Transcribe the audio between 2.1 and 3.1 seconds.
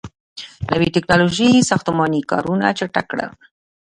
کارونه چټک